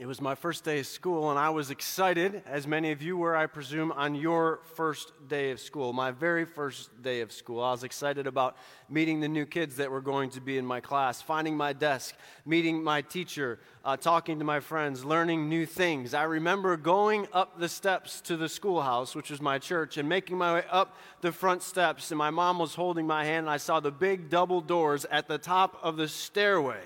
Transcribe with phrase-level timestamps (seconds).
[0.00, 3.18] It was my first day of school, and I was excited, as many of you
[3.18, 7.62] were, I presume, on your first day of school, my very first day of school.
[7.62, 8.56] I was excited about
[8.88, 12.14] meeting the new kids that were going to be in my class, finding my desk,
[12.46, 16.14] meeting my teacher, uh, talking to my friends, learning new things.
[16.14, 20.38] I remember going up the steps to the schoolhouse, which was my church, and making
[20.38, 23.58] my way up the front steps, and my mom was holding my hand, and I
[23.58, 26.84] saw the big double doors at the top of the stairway.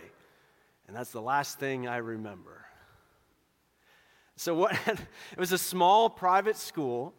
[0.88, 2.63] And that's the last thing I remember.
[4.36, 7.14] So what it was a small private school.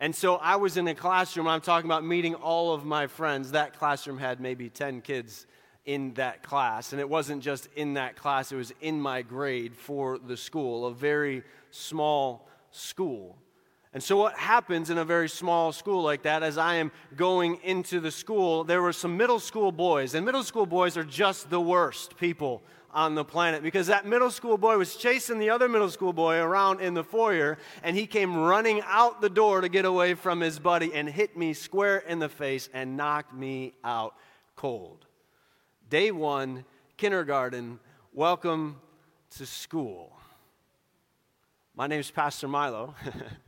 [0.00, 3.52] And so I was in a classroom, I'm talking about meeting all of my friends.
[3.52, 5.46] That classroom had maybe 10 kids
[5.86, 6.92] in that class.
[6.92, 10.86] And it wasn't just in that class, it was in my grade for the school,
[10.86, 13.36] a very small school.
[13.94, 17.58] And so, what happens in a very small school like that, as I am going
[17.64, 20.14] into the school, there were some middle school boys.
[20.14, 22.62] And middle school boys are just the worst people
[22.98, 26.36] on the planet because that middle school boy was chasing the other middle school boy
[26.38, 30.40] around in the foyer and he came running out the door to get away from
[30.40, 34.16] his buddy and hit me square in the face and knocked me out
[34.56, 35.06] cold.
[35.88, 36.64] Day one,
[36.96, 37.78] kindergarten,
[38.12, 38.80] welcome
[39.36, 40.12] to school.
[41.76, 42.96] My name is Pastor Milo.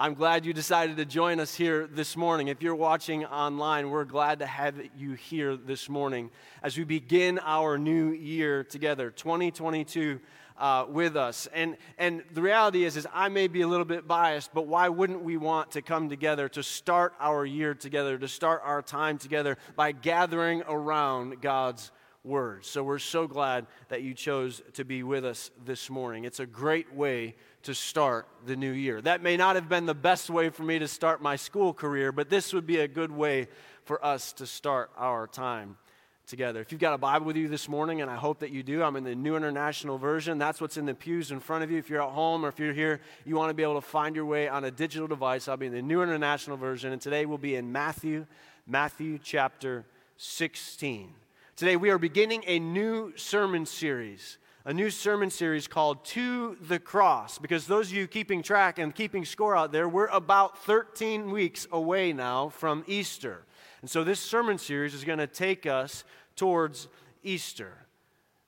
[0.00, 2.46] I'm glad you decided to join us here this morning.
[2.46, 6.30] If you're watching online, we're glad to have you here this morning
[6.62, 10.20] as we begin our new year together, 2022.
[10.56, 11.46] Uh, with us.
[11.54, 14.88] And, and the reality is, is I may be a little bit biased, but why
[14.88, 19.18] wouldn't we want to come together to start our year together, to start our time
[19.18, 21.92] together by gathering around God's
[22.28, 22.64] Word?
[22.64, 26.24] So we're so glad that you chose to be with us this morning.
[26.24, 29.00] It's a great way to start the new year.
[29.00, 32.12] That may not have been the best way for me to start my school career,
[32.12, 33.48] but this would be a good way
[33.84, 35.78] for us to start our time
[36.26, 36.60] together.
[36.60, 38.82] If you've got a Bible with you this morning, and I hope that you do,
[38.82, 40.38] I'm in the New International Version.
[40.38, 41.78] That's what's in the pews in front of you.
[41.78, 44.14] If you're at home or if you're here, you want to be able to find
[44.14, 46.92] your way on a digital device, I'll be in the New International Version.
[46.92, 48.26] And today we'll be in Matthew,
[48.66, 49.86] Matthew chapter
[50.18, 51.14] 16.
[51.58, 56.78] Today we are beginning a new sermon series a new sermon series called To the
[56.78, 57.38] Cross.
[57.38, 61.66] Because those of you keeping track and keeping score out there, we're about 13 weeks
[61.72, 63.44] away now from Easter.
[63.80, 66.04] And so this sermon series is going to take us
[66.36, 66.86] towards
[67.24, 67.72] Easter.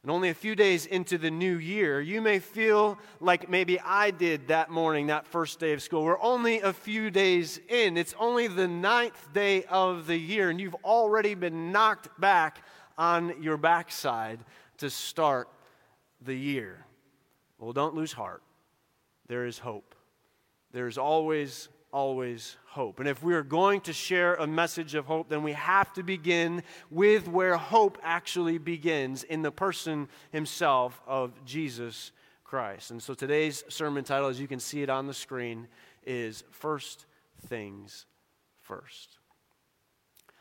[0.03, 4.11] And only a few days into the new year, you may feel like maybe I
[4.11, 6.05] did that morning, that first day of school.
[6.05, 7.97] We're only a few days in.
[7.97, 12.63] It's only the ninth day of the year, and you've already been knocked back
[13.01, 14.39] on your backside
[14.77, 15.49] to start
[16.21, 16.85] the year.
[17.59, 18.43] Well, don't lose heart.
[19.27, 19.95] There is hope.
[20.73, 23.01] There is always, always hope.
[23.01, 26.03] And if we are going to share a message of hope, then we have to
[26.03, 32.13] begin with where hope actually begins in the person himself of Jesus
[32.45, 32.91] Christ.
[32.91, 35.69] And so today's sermon title, as you can see it on the screen,
[36.05, 37.07] is First
[37.47, 38.05] Things
[38.61, 39.20] First.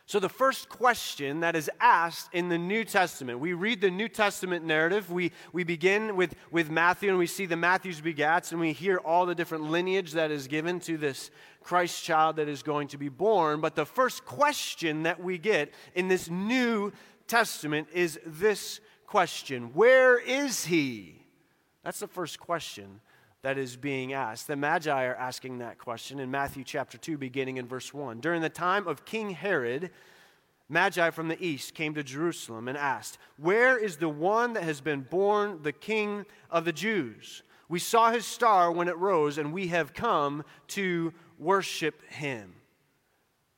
[0.10, 4.10] So, the first question that is asked in the New Testament, we read the New
[4.10, 5.12] Testament narrative.
[5.12, 8.98] We, we begin with, with Matthew and we see the Matthew's begats and we hear
[8.98, 11.30] all the different lineage that is given to this
[11.62, 13.62] Christ child that is going to be born.
[13.62, 16.92] But the first question that we get in this New
[17.28, 21.22] Testament is this question Where is he?
[21.84, 23.00] That's the first question
[23.42, 24.48] that is being asked.
[24.48, 28.20] The Magi are asking that question in Matthew chapter 2, beginning in verse 1.
[28.20, 29.92] During the time of King Herod,
[30.68, 34.82] Magi from the east came to Jerusalem and asked, Where is the one that has
[34.82, 37.44] been born the King of the Jews?
[37.70, 42.54] We saw his star when it rose, and we have come to worship him.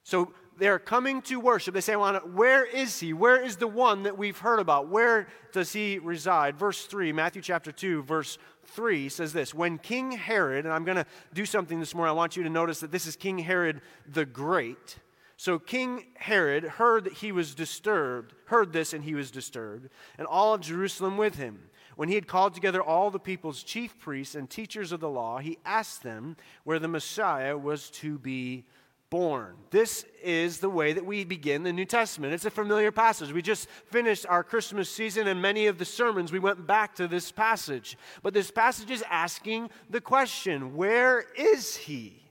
[0.04, 1.74] So they're coming to worship.
[1.74, 3.14] They say, Where is he?
[3.14, 4.90] Where is the one that we've heard about?
[4.90, 6.56] Where does he reside?
[6.56, 10.98] Verse 3, Matthew chapter 2, verse 3 says this When King Herod, and I'm going
[10.98, 13.82] to do something this morning, I want you to notice that this is King Herod
[14.06, 14.98] the Great.
[15.36, 19.90] So King Herod heard that he was disturbed, heard this, and he was disturbed,
[20.20, 21.72] and all of Jerusalem with him.
[21.96, 25.40] When he had called together all the people's chief priests and teachers of the law,
[25.40, 28.66] he asked them where the Messiah was to be
[29.12, 29.56] born.
[29.72, 32.34] This is the way that we begin the New Testament.
[32.34, 33.32] It's a familiar passage.
[33.32, 37.08] We just finished our Christmas season, and many of the sermons we went back to
[37.08, 37.98] this passage.
[38.24, 42.24] But this passage is asking the question where is he?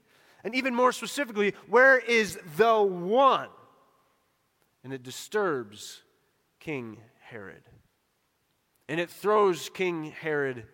[0.43, 3.51] And even more specifically, where is the one?
[4.83, 6.01] And it disturbs
[6.61, 7.63] King Herod.
[8.89, 10.65] And it throws King Herod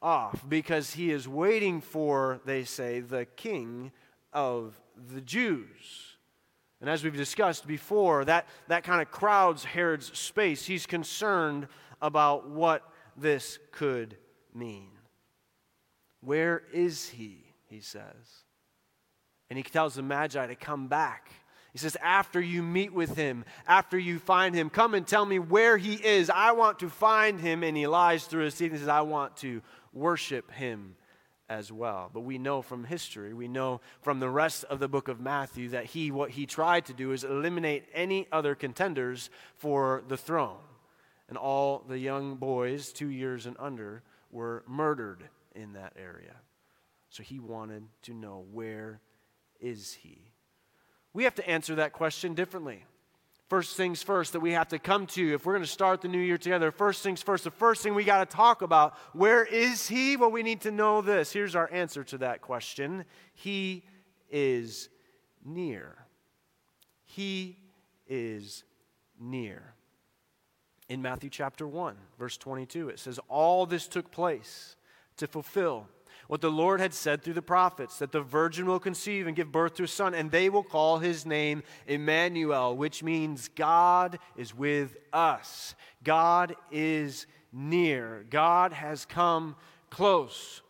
[0.00, 3.92] off because he is waiting for, they say, the king
[4.32, 4.80] of
[5.12, 6.16] the Jews.
[6.80, 10.66] And as we've discussed before, that, that kind of crowds Herod's space.
[10.66, 11.68] He's concerned
[12.02, 12.82] about what
[13.16, 14.16] this could
[14.54, 14.90] mean.
[16.20, 17.44] Where is he?
[17.68, 18.44] He says.
[19.48, 21.30] And he tells the Magi to come back.
[21.72, 25.38] He says, After you meet with him, after you find him, come and tell me
[25.38, 26.30] where he is.
[26.30, 27.62] I want to find him.
[27.62, 29.62] And he lies through his teeth and says, I want to
[29.92, 30.96] worship him
[31.48, 32.10] as well.
[32.12, 35.70] But we know from history, we know from the rest of the book of Matthew
[35.70, 40.58] that he, what he tried to do is eliminate any other contenders for the throne.
[41.28, 45.24] And all the young boys, two years and under, were murdered
[45.54, 46.36] in that area.
[47.08, 49.00] So he wanted to know where
[49.60, 50.18] is he?
[51.12, 52.84] We have to answer that question differently.
[53.54, 56.08] First things first that we have to come to if we're going to start the
[56.08, 56.72] new year together.
[56.72, 60.16] First things first, the first thing we got to talk about where is he?
[60.16, 61.32] Well, we need to know this.
[61.32, 63.84] Here's our answer to that question He
[64.28, 64.88] is
[65.44, 65.94] near.
[67.04, 67.58] He
[68.08, 68.64] is
[69.20, 69.74] near.
[70.88, 74.74] In Matthew chapter 1, verse 22, it says, All this took place
[75.16, 75.86] to fulfill
[76.28, 79.52] what the Lord had said through the prophets that the virgin will conceive and give
[79.52, 84.54] birth to a son, and they will call his name Emmanuel, which means God is
[84.54, 85.74] with us.
[86.02, 88.24] God is near.
[88.30, 89.56] God has come
[89.90, 90.62] close.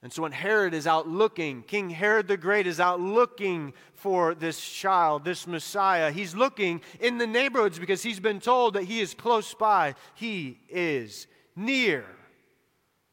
[0.00, 4.34] And so when Herod is out looking, King Herod the Great is out looking for
[4.34, 6.12] this child, this Messiah.
[6.12, 9.96] He's looking in the neighborhoods because he's been told that he is close by.
[10.14, 11.26] He is
[11.56, 12.04] near.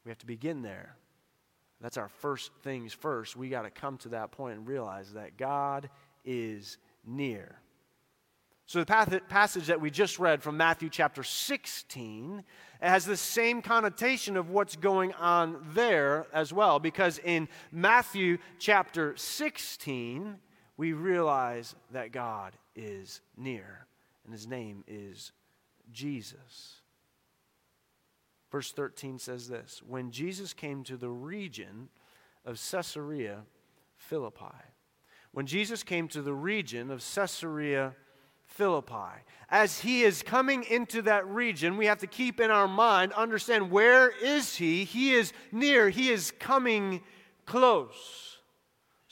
[0.04, 0.96] We have to begin there.
[1.86, 3.36] That's our first things first.
[3.36, 5.88] We got to come to that point and realize that God
[6.26, 7.60] is near.
[8.66, 12.44] So, the passage that we just read from Matthew chapter 16
[12.82, 19.16] has the same connotation of what's going on there as well, because in Matthew chapter
[19.16, 20.38] 16,
[20.78, 23.86] we realize that God is near,
[24.24, 25.34] and his name is
[25.92, 26.82] Jesus.
[28.56, 31.90] Verse 13 says this When Jesus came to the region
[32.46, 33.42] of Caesarea
[33.98, 34.56] Philippi,
[35.34, 37.94] when Jesus came to the region of Caesarea
[38.46, 43.12] Philippi, as he is coming into that region, we have to keep in our mind,
[43.12, 44.86] understand where is he?
[44.86, 47.01] He is near, he is coming
[47.46, 48.35] close.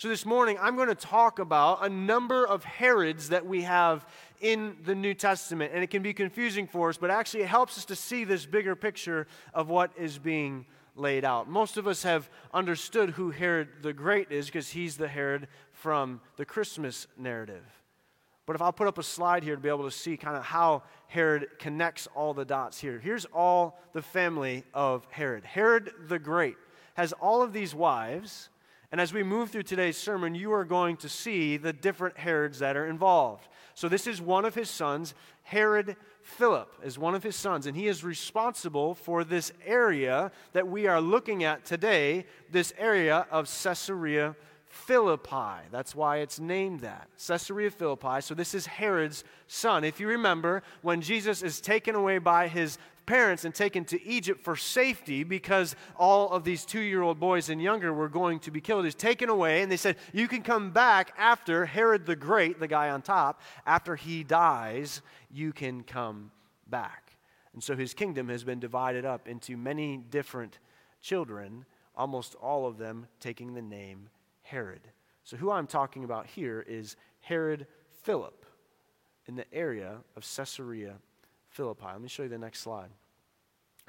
[0.03, 4.05] So this morning, I'm going to talk about a number of Herods that we have
[4.41, 5.71] in the New Testament.
[5.73, 8.45] And it can be confusing for us, but actually it helps us to see this
[8.45, 10.65] bigger picture of what is being
[10.97, 11.47] laid out.
[11.47, 16.19] Most of us have understood who Herod the Great is because he's the Herod from
[16.35, 17.63] the Christmas narrative.
[18.45, 20.43] But if I'll put up a slide here to be able to see kind of
[20.43, 22.99] how Herod connects all the dots here.
[22.99, 25.45] Here's all the family of Herod.
[25.45, 26.57] Herod the Great
[26.95, 28.49] has all of these wives
[28.93, 32.59] and as we move through today's sermon, you are going to see the different Herods
[32.59, 33.47] that are involved.
[33.73, 35.15] So, this is one of his sons.
[35.41, 40.67] Herod Philip is one of his sons, and he is responsible for this area that
[40.67, 44.35] we are looking at today, this area of Caesarea
[44.67, 45.65] Philippi.
[45.71, 47.07] That's why it's named that.
[47.27, 48.21] Caesarea Philippi.
[48.21, 49.83] So, this is Herod's son.
[49.83, 54.43] If you remember, when Jesus is taken away by his parents and taken to Egypt
[54.43, 58.51] for safety because all of these two year old boys and younger were going to
[58.51, 58.85] be killed.
[58.85, 62.67] He's taken away, and they said, You can come back after Herod the Great, the
[62.67, 65.01] guy on top, after he dies,
[65.31, 66.31] you can come
[66.67, 67.17] back.
[67.53, 70.59] And so his kingdom has been divided up into many different
[71.01, 71.65] children,
[71.95, 74.09] almost all of them taking the name
[74.41, 74.81] Herod.
[75.23, 77.65] So, who I'm talking about here is Herod
[78.03, 78.45] Philip
[79.27, 80.95] in the area of Caesarea
[81.49, 81.85] Philippi.
[81.85, 82.89] Let me show you the next slide.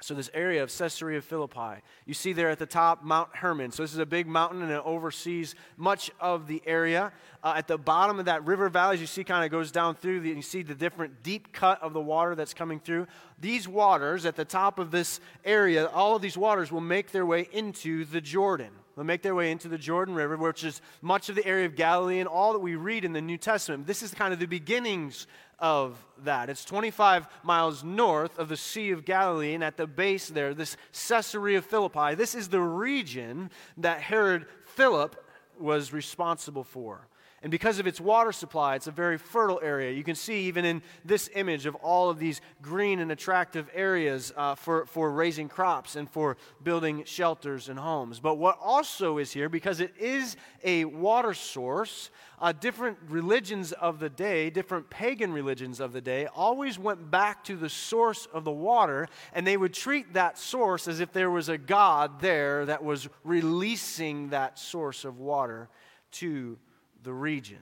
[0.01, 3.71] So, this area of Caesarea Philippi, you see there at the top Mount Hermon.
[3.71, 7.13] So, this is a big mountain and it oversees much of the area.
[7.41, 9.95] Uh, at the bottom of that river valley, as you see, kind of goes down
[9.95, 13.07] through, the, you see the different deep cut of the water that's coming through.
[13.39, 17.25] These waters at the top of this area, all of these waters will make their
[17.25, 18.71] way into the Jordan.
[18.95, 21.75] They'll make their way into the Jordan River, which is much of the area of
[21.75, 23.87] Galilee and all that we read in the New Testament.
[23.87, 25.27] This is kind of the beginnings
[25.59, 26.49] of that.
[26.49, 30.77] It's 25 miles north of the Sea of Galilee, and at the base there, this
[31.07, 35.15] Caesarea Philippi, this is the region that Herod Philip
[35.59, 37.07] was responsible for.
[37.45, 39.91] And because of its water supply, it's a very fertile area.
[39.91, 44.33] You can see even in this image of all of these green and attractive areas
[44.35, 48.19] uh, for, for raising crops and for building shelters and homes.
[48.19, 52.09] But what also is here, because it is a water source,
[52.39, 57.43] uh, different religions of the day, different pagan religions of the day, always went back
[57.43, 61.29] to the source of the water, and they would treat that source as if there
[61.29, 65.69] was a God there that was releasing that source of water
[66.13, 66.57] to
[67.05, 67.59] the region.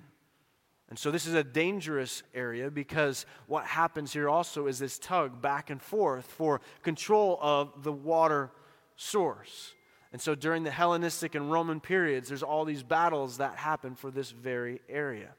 [0.89, 5.41] And so this is a dangerous area because what happens here also is this tug
[5.41, 8.51] back and forth for control of the water
[8.95, 9.73] source.
[10.11, 14.11] And so during the Hellenistic and Roman periods, there's all these battles that happen for
[14.11, 15.29] this very area.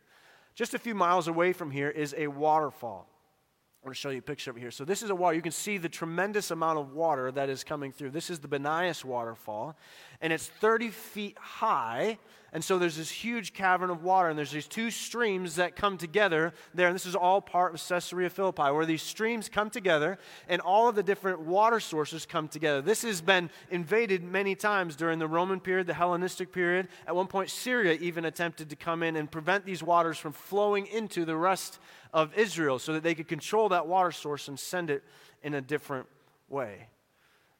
[0.55, 3.09] Just a few miles away from here is a waterfall.
[3.85, 4.71] I'm going to show you a picture over here.
[4.71, 5.37] So this is a water.
[5.37, 8.13] You can see the tremendous amount of water that is coming through.
[8.13, 9.77] This is the Banias waterfall,
[10.23, 12.17] and it's 30 feet high.
[12.55, 15.99] And so there's this huge cavern of water, and there's these two streams that come
[15.99, 16.87] together there.
[16.87, 20.89] And this is all part of Caesarea Philippi, where these streams come together, and all
[20.89, 22.81] of the different water sources come together.
[22.81, 26.89] This has been invaded many times during the Roman period, the Hellenistic period.
[27.09, 30.87] At one point, Syria even attempted to come in and prevent these waters from flowing
[30.87, 31.81] into the rest
[32.15, 35.03] of Israel so that they could control that water source and send it
[35.43, 36.07] in a different
[36.49, 36.87] way.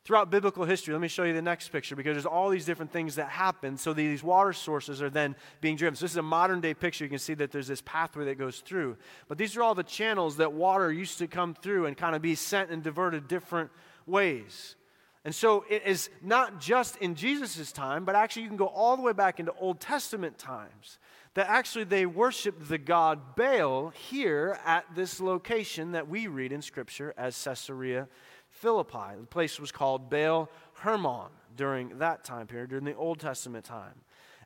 [0.05, 2.93] Throughout biblical history, let me show you the next picture because there's all these different
[2.93, 3.77] things that happen.
[3.79, 5.97] So these water sources are then being driven.
[5.97, 7.05] So this is a modern day picture.
[7.05, 8.97] You can see that there's this pathway that goes through.
[9.29, 12.23] But these are all the channels that water used to come through and kind of
[12.23, 13.71] be sent and diverted different
[14.07, 14.77] ways.
[15.25, 18.97] And so it is not just in Jesus' time, but actually you can go all
[18.97, 20.99] the way back into Old Testament times
[21.35, 26.63] that actually they worshiped the god Baal here at this location that we read in
[26.63, 28.09] Scripture as Caesarea
[28.51, 29.19] Philippi.
[29.21, 33.95] The place was called Baal Hermon during that time period, during the Old Testament time.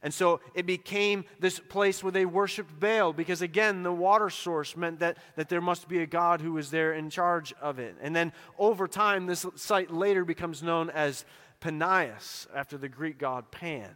[0.03, 4.77] And so it became this place where they worshiped Baal because, again, the water source
[4.77, 7.97] meant that, that there must be a God who was there in charge of it.
[8.01, 11.25] And then over time, this site later becomes known as
[11.61, 13.91] Panias, after the Greek god Pan.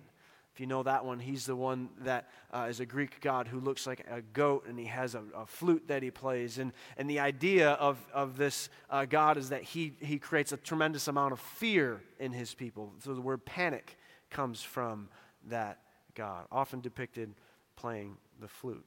[0.55, 3.59] If you know that one, he's the one that uh, is a Greek god who
[3.59, 6.59] looks like a goat and he has a, a flute that he plays.
[6.59, 10.59] And, and the idea of, of this uh, God is that he, he creates a
[10.59, 12.93] tremendous amount of fear in his people.
[12.99, 13.97] So the word panic
[14.29, 15.09] comes from
[15.49, 15.79] that
[16.15, 17.35] God, often depicted
[17.77, 18.85] playing the flute.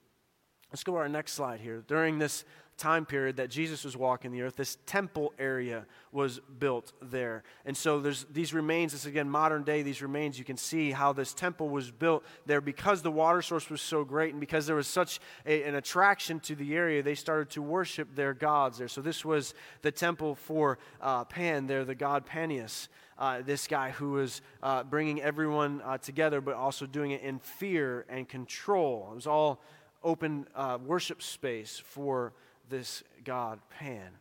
[0.71, 1.83] Let's go to our next slide here.
[1.87, 2.43] During this
[2.77, 7.43] time period that Jesus was walking the earth, this temple area was built there.
[7.65, 11.13] And so there's these remains, this again, modern day, these remains, you can see how
[11.13, 14.75] this temple was built there because the water source was so great and because there
[14.75, 18.87] was such a, an attraction to the area, they started to worship their gods there.
[18.87, 22.87] So this was the temple for uh, Pan there, the god Panias.
[23.17, 27.39] Uh, this guy who was uh, bringing everyone uh, together, but also doing it in
[27.39, 29.07] fear and control.
[29.13, 29.61] It was all
[30.03, 32.33] open uh, worship space for
[32.69, 34.11] this god Pan.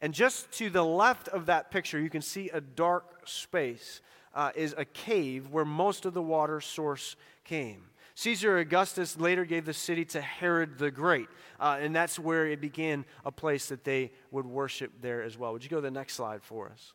[0.00, 4.00] And just to the left of that picture, you can see a dark space
[4.34, 7.84] uh, is a cave where most of the water source came.
[8.16, 12.60] Caesar Augustus later gave the city to Herod the Great, uh, and that's where it
[12.60, 15.52] began a place that they would worship there as well.
[15.52, 16.92] Would you go to the next slide for us?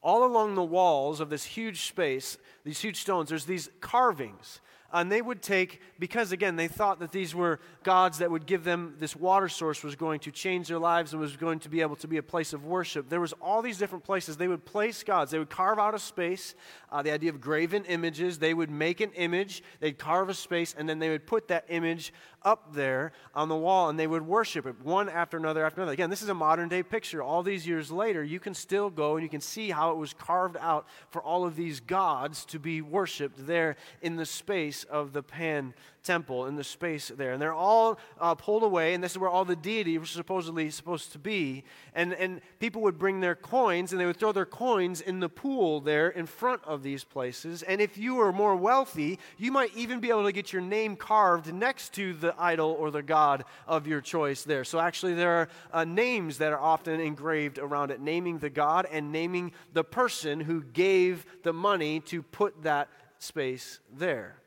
[0.00, 4.60] All along the walls of this huge space, these huge stones, there's these carvings
[4.92, 8.64] and they would take, because again, they thought that these were gods that would give
[8.64, 11.82] them this water source was going to change their lives and was going to be
[11.82, 13.10] able to be a place of worship.
[13.10, 14.38] There was all these different places.
[14.38, 15.30] They would place gods.
[15.30, 16.54] They would carve out a space,
[16.90, 18.38] uh, the idea of graven images.
[18.38, 21.66] They would make an image, they'd carve a space, and then they would put that
[21.68, 25.80] image up there on the wall and they would worship it one after another after
[25.80, 25.92] another.
[25.92, 27.22] Again, this is a modern day picture.
[27.22, 30.12] All these years later, you can still go and you can see how it was
[30.14, 35.12] carved out for all of these gods to be worshiped there in the space of
[35.12, 35.74] the Pan
[36.08, 37.32] temple in the space there.
[37.32, 40.70] And they're all uh, pulled away, and this is where all the deity was supposedly
[40.70, 41.64] supposed to be.
[41.94, 45.28] And, and people would bring their coins, and they would throw their coins in the
[45.28, 47.62] pool there in front of these places.
[47.62, 50.96] And if you were more wealthy, you might even be able to get your name
[50.96, 54.64] carved next to the idol or the god of your choice there.
[54.64, 58.86] So actually, there are uh, names that are often engraved around it, naming the god
[58.90, 62.88] and naming the person who gave the money to put that
[63.18, 64.40] space there.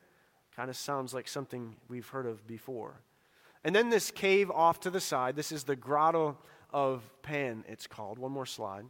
[0.56, 3.00] Kind of sounds like something we've heard of before.
[3.64, 6.36] And then this cave off to the side, this is the Grotto
[6.72, 8.18] of Pan, it's called.
[8.18, 8.84] One more slide.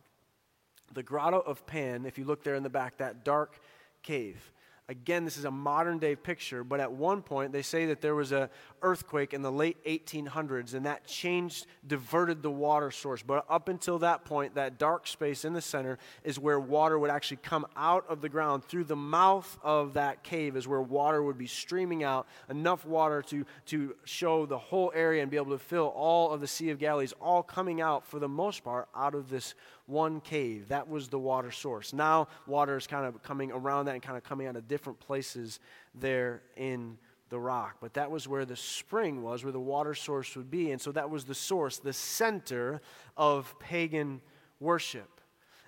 [0.92, 3.60] The Grotto of Pan, if you look there in the back, that dark
[4.02, 4.52] cave.
[4.88, 8.16] Again, this is a modern day picture, but at one point they say that there
[8.16, 8.48] was an
[8.82, 13.22] earthquake in the late 1800s and that changed, diverted the water source.
[13.22, 17.10] But up until that point, that dark space in the center is where water would
[17.10, 18.64] actually come out of the ground.
[18.64, 23.22] Through the mouth of that cave is where water would be streaming out, enough water
[23.22, 26.70] to, to show the whole area and be able to fill all of the Sea
[26.70, 29.54] of Galilee, all coming out for the most part out of this
[29.92, 30.68] one cave.
[30.68, 31.92] That was the water source.
[31.92, 34.98] Now, water is kind of coming around that and kind of coming out of different
[34.98, 35.60] places
[35.94, 37.76] there in the rock.
[37.80, 40.72] But that was where the spring was, where the water source would be.
[40.72, 42.80] And so that was the source, the center
[43.16, 44.20] of pagan
[44.60, 45.21] worship.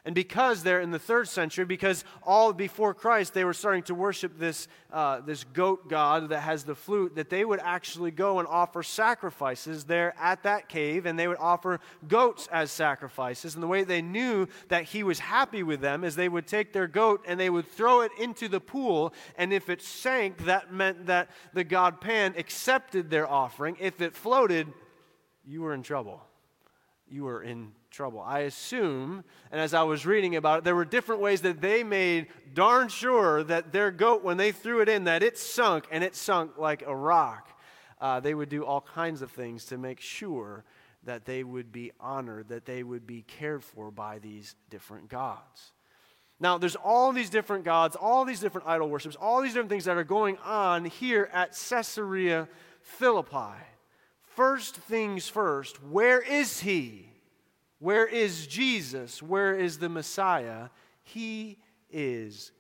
[0.06, 3.94] And because they're in the third century, because all before Christ they were starting to
[3.94, 8.38] worship this, uh, this goat god that has the flute, that they would actually go
[8.38, 13.54] and offer sacrifices there at that cave, and they would offer goats as sacrifices.
[13.54, 16.75] And the way they knew that he was happy with them is they would take
[16.75, 20.70] their goat and they would throw it into the pool, and if it sank, that
[20.70, 23.78] meant that the god Pan accepted their offering.
[23.80, 24.70] If it floated,
[25.46, 26.23] you were in trouble.
[27.08, 28.21] You were in trouble.
[28.21, 31.85] I assume, and as I was reading about it, there were different ways that they
[31.85, 36.03] made darn sure that their goat, when they threw it in, that it sunk and
[36.03, 37.49] it sunk like a rock.
[38.01, 40.65] Uh, they would do all kinds of things to make sure
[41.05, 45.73] that they would be honored, that they would be cared for by these different gods.
[46.41, 49.85] Now, there's all these different gods, all these different idol worships, all these different things
[49.85, 52.49] that are going on here at Caesarea
[52.83, 53.55] Philippi.
[54.21, 57.13] First things first, where is he?
[57.85, 59.23] Where is Jesus?
[59.23, 60.71] Where is the Messiah?
[61.03, 61.59] He
[61.91, 62.50] is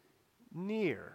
[0.52, 1.14] near.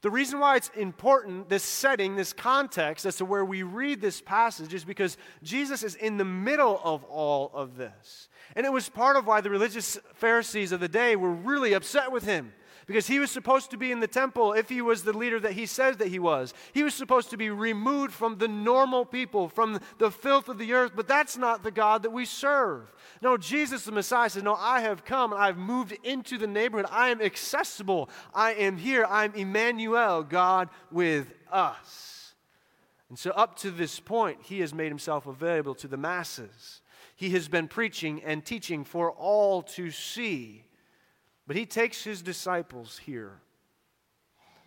[0.00, 4.20] The reason why it's important, this setting, this context, as to where we read this
[4.20, 8.28] passage, is because Jesus is in the middle of all of this.
[8.56, 12.10] And it was part of why the religious Pharisees of the day were really upset
[12.10, 12.52] with him
[12.86, 15.52] because he was supposed to be in the temple if he was the leader that
[15.52, 16.52] he says that he was.
[16.72, 20.72] He was supposed to be removed from the normal people, from the filth of the
[20.72, 22.92] earth, but that's not the God that we serve.
[23.22, 26.86] No, Jesus the Messiah says, No, I have come, and I've moved into the neighborhood.
[26.90, 28.10] I am accessible.
[28.34, 29.06] I am here.
[29.08, 32.34] I'm Emmanuel, God with us.
[33.08, 36.80] And so, up to this point, he has made himself available to the masses.
[37.16, 40.64] He has been preaching and teaching for all to see.
[41.46, 43.40] But he takes his disciples here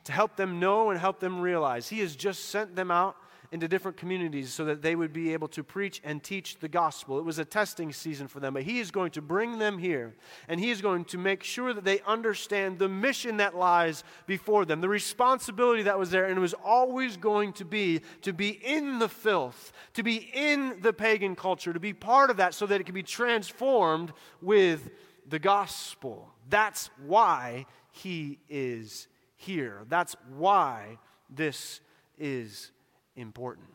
[0.04, 1.90] to help them know and help them realize.
[1.90, 3.18] He has just sent them out
[3.52, 7.18] into different communities so that they would be able to preach and teach the gospel.
[7.18, 10.16] It was a testing season for them, but he is going to bring them here
[10.48, 14.66] and he is going to make sure that they understand the mission that lies before
[14.66, 18.50] them, the responsibility that was there, and it was always going to be to be
[18.50, 22.66] in the filth, to be in the pagan culture, to be part of that so
[22.66, 24.90] that it can be transformed with
[25.28, 26.34] the gospel.
[26.50, 29.84] That's why he is here.
[29.90, 30.98] That's why
[31.30, 31.82] this
[32.18, 32.72] is
[33.16, 33.68] important.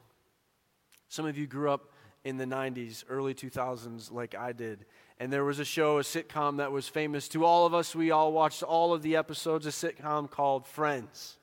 [1.08, 1.92] Some of you grew up
[2.24, 4.84] in the 90s, early 2000s, like I did.
[5.18, 7.94] And there was a show, a sitcom that was famous to all of us.
[7.94, 11.38] We all watched all of the episodes, a sitcom called Friends.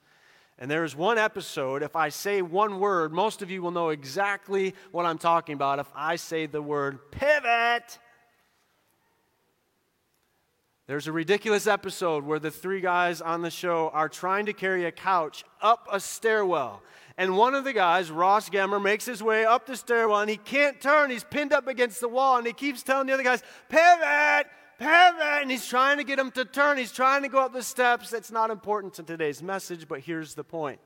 [0.58, 3.90] And there is one episode, if I say one word, most of you will know
[3.90, 7.98] exactly what I'm talking about if I say the word pivot.
[10.90, 14.86] There's a ridiculous episode where the three guys on the show are trying to carry
[14.86, 16.82] a couch up a stairwell.
[17.16, 20.38] And one of the guys, Ross Geller, makes his way up the stairwell and he
[20.38, 21.12] can't turn.
[21.12, 24.48] He's pinned up against the wall and he keeps telling the other guys, pivot,
[24.80, 25.42] pivot.
[25.42, 26.80] And he's trying to get him to turn.
[26.80, 28.10] He's trying to go up the steps.
[28.10, 30.82] That's not important to today's message, but here's the point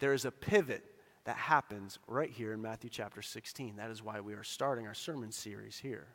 [0.00, 0.84] there is a pivot
[1.24, 3.76] that happens right here in Matthew chapter 16.
[3.76, 6.06] That is why we are starting our sermon series here.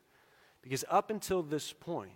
[0.62, 2.12] Because up until this point,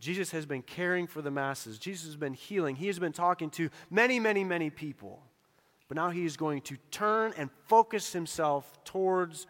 [0.00, 1.78] Jesus has been caring for the masses.
[1.78, 2.76] Jesus has been healing.
[2.76, 5.22] He has been talking to many, many, many people.
[5.88, 9.46] But now he is going to turn and focus himself towards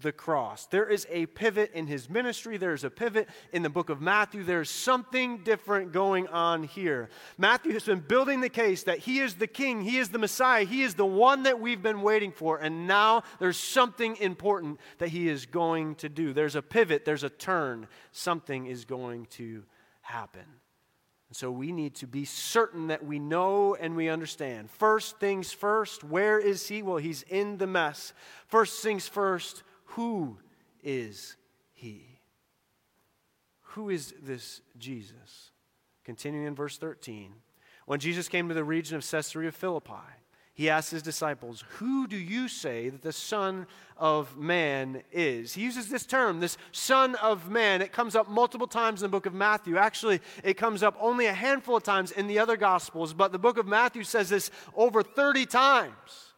[0.00, 0.66] the cross.
[0.66, 2.56] There is a pivot in his ministry.
[2.56, 4.42] There is a pivot in the book of Matthew.
[4.42, 7.08] There's something different going on here.
[7.38, 10.64] Matthew has been building the case that he is the king, he is the Messiah,
[10.64, 12.58] he is the one that we've been waiting for.
[12.58, 16.32] And now there's something important that he is going to do.
[16.32, 17.86] There's a pivot, there's a turn.
[18.12, 19.64] Something is going to
[20.02, 20.44] happen.
[21.32, 24.68] So we need to be certain that we know and we understand.
[24.68, 26.82] First things first, where is he?
[26.82, 28.12] Well, he's in the mess.
[28.48, 29.62] First things first,
[29.94, 30.36] who
[30.82, 31.36] is
[31.72, 32.20] he?
[33.74, 35.50] Who is this Jesus?
[36.04, 37.32] Continuing in verse 13.
[37.86, 39.92] When Jesus came to the region of Caesarea Philippi,
[40.54, 45.54] he asked his disciples, Who do you say that the Son of Man is?
[45.54, 47.82] He uses this term, this Son of Man.
[47.82, 49.76] It comes up multiple times in the book of Matthew.
[49.76, 53.38] Actually, it comes up only a handful of times in the other Gospels, but the
[53.38, 56.29] book of Matthew says this over 30 times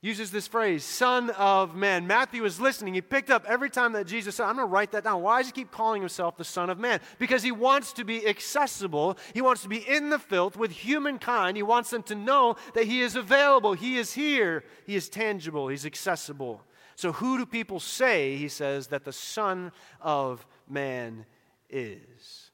[0.00, 2.06] uses this phrase, Son of Man.
[2.06, 2.94] Matthew was listening.
[2.94, 5.22] He picked up every time that Jesus said, I'm going to write that down.
[5.22, 7.00] Why does he keep calling himself the Son of Man?
[7.18, 9.18] Because he wants to be accessible.
[9.34, 11.56] He wants to be in the filth with humankind.
[11.56, 13.72] He wants them to know that he is available.
[13.72, 14.62] He is here.
[14.86, 15.66] He is tangible.
[15.66, 16.62] He's accessible.
[16.94, 21.26] So, who do people say, he says, that the Son of Man
[21.70, 22.50] is?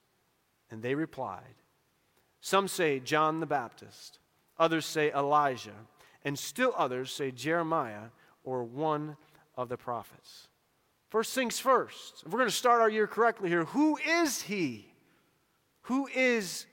[0.71, 1.55] And they replied,
[2.41, 4.19] Some say John the Baptist,
[4.59, 5.11] others say
[6.25, 8.09] and still others say Jeremiah
[8.43, 9.17] or one
[9.57, 10.49] of the prophets.
[11.11, 14.89] First things first, if we're going to start our year correctly here, who is he?
[15.83, 16.67] Who is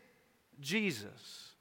[0.60, 1.52] Jesus?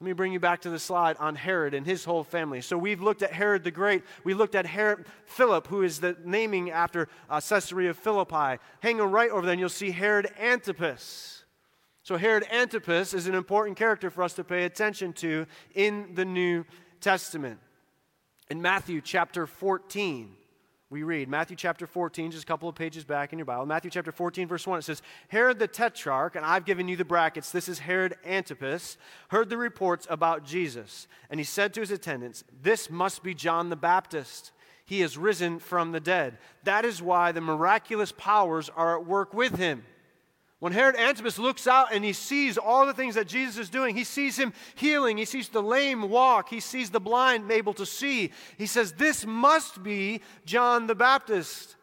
[0.00, 2.62] Let me bring you back to the slide on Herod and his whole family.
[2.62, 4.02] So we've looked at Herod the Great.
[4.24, 8.62] We looked at Herod Philip, who is the naming after uh, Caesarea Philippi.
[8.82, 11.44] Hanging right over there, and you'll see Herod Antipas.
[12.02, 16.24] So Herod Antipas is an important character for us to pay attention to in the
[16.24, 16.64] New
[17.00, 17.58] Testament.
[18.50, 20.34] In Matthew chapter 14,
[20.90, 23.64] we read Matthew chapter 14, just a couple of pages back in your Bible.
[23.64, 27.04] Matthew chapter 14, verse 1, it says, Herod the Tetrarch, and I've given you the
[27.04, 28.96] brackets, this is Herod Antipas,
[29.28, 31.06] heard the reports about Jesus.
[31.30, 34.50] And he said to his attendants, This must be John the Baptist.
[34.84, 36.38] He has risen from the dead.
[36.64, 39.84] That is why the miraculous powers are at work with him.
[40.60, 43.96] When Herod Antipas looks out and he sees all the things that Jesus is doing,
[43.96, 47.86] he sees him healing, he sees the lame walk, he sees the blind able to
[47.86, 48.30] see.
[48.58, 51.76] He says, This must be John the Baptist.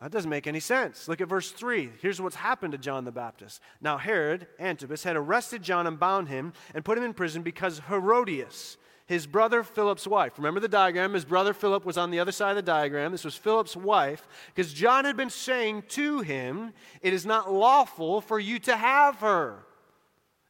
[0.00, 1.08] That doesn't make any sense.
[1.08, 1.90] Look at verse 3.
[2.00, 3.60] Here's what's happened to John the Baptist.
[3.80, 7.80] Now, Herod Antipas had arrested John and bound him and put him in prison because
[7.88, 8.76] Herodias,
[9.08, 10.34] his brother Philip's wife.
[10.36, 11.14] Remember the diagram?
[11.14, 13.10] His brother Philip was on the other side of the diagram.
[13.10, 18.20] This was Philip's wife because John had been saying to him, It is not lawful
[18.20, 19.64] for you to have her.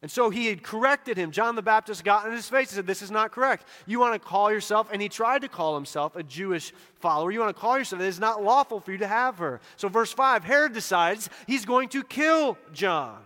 [0.02, 1.30] And so he had corrected him.
[1.30, 3.64] John the Baptist got in his face and said, This is not correct.
[3.86, 7.30] You want to call yourself, and he tried to call himself a Jewish follower.
[7.30, 9.60] You want to call yourself, it is not lawful for you to have her.
[9.76, 13.18] So, verse 5 Herod decides he's going to kill John.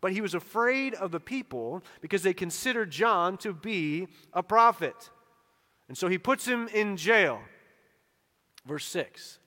[0.00, 5.10] But he was afraid of the people because they considered John to be a prophet.
[5.88, 7.40] And so he puts him in jail.
[8.64, 9.38] Verse 6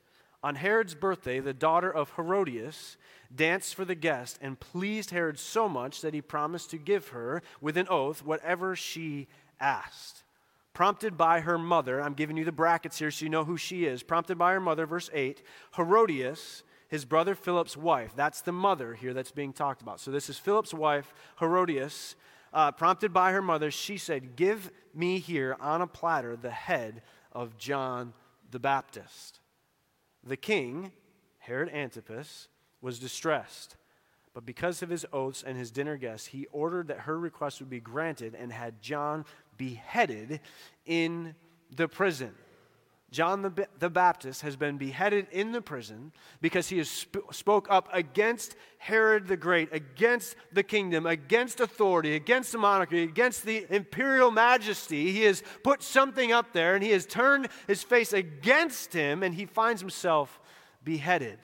[0.43, 2.97] On Herod's birthday, the daughter of Herodias
[3.35, 7.41] danced for the guest and pleased Herod so much that he promised to give her,
[7.61, 9.27] with an oath, whatever she
[9.59, 10.23] asked.
[10.73, 13.85] Prompted by her mother, I'm giving you the brackets here so you know who she
[13.85, 14.03] is.
[14.03, 15.41] Prompted by her mother, verse 8,
[15.75, 16.63] Herodias
[16.93, 18.12] his brother Philip's wife.
[18.15, 19.99] That's the mother here that's being talked about.
[19.99, 22.15] So this is Philip's wife, Herodias.
[22.53, 27.01] Uh, prompted by her mother, she said, Give me here on a platter the head
[27.32, 28.13] of John
[28.51, 29.39] the Baptist.
[30.23, 30.91] The king,
[31.39, 32.47] Herod Antipas,
[32.79, 33.75] was distressed.
[34.36, 37.71] But because of his oaths and his dinner guests, he ordered that her request would
[37.71, 39.25] be granted and had John
[39.58, 40.41] beheaded
[40.86, 41.34] in
[41.75, 42.36] the prison.
[43.13, 47.67] John the, the Baptist has been beheaded in the prison because he has sp- spoke
[47.69, 53.67] up against Herod the Great, against the kingdom, against authority, against the monarchy, against the
[53.69, 55.12] imperial majesty.
[55.12, 59.36] He has put something up there and he has turned his face against him and
[59.36, 60.39] he finds himself
[60.84, 61.38] beheaded.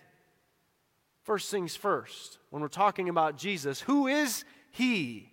[1.21, 5.29] First things first, when we're talking about Jesus, who is he?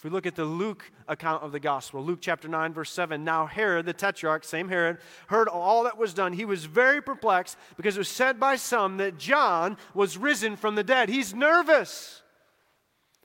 [0.00, 3.22] If we look at the Luke account of the gospel, Luke chapter 9, verse 7,
[3.22, 6.32] now Herod, the tetrarch, same Herod, heard all that was done.
[6.32, 10.74] He was very perplexed because it was said by some that John was risen from
[10.74, 11.10] the dead.
[11.10, 12.22] He's nervous.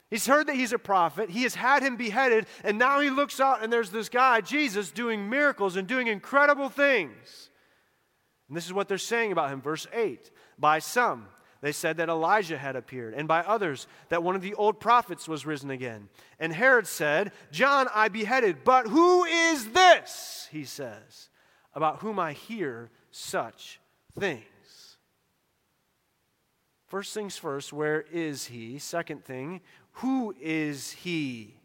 [0.09, 1.29] He's heard that he's a prophet.
[1.29, 4.91] He has had him beheaded, and now he looks out and there's this guy, Jesus,
[4.91, 7.51] doing miracles and doing incredible things.
[8.49, 9.61] And this is what they're saying about him.
[9.61, 11.27] Verse 8 By some,
[11.65, 15.27] they said that Elijah had appeared, and by others that one of the old prophets
[15.27, 16.09] was risen again.
[16.39, 21.29] And Herod said, John I beheaded, but who is this, he says,
[21.73, 23.79] about whom I hear such
[24.15, 24.43] things?
[26.85, 28.77] First things first, where is he?
[28.77, 29.61] Second thing,
[29.93, 31.55] who is he?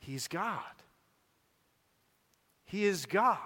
[0.00, 0.60] He's God.
[2.66, 3.38] He is God.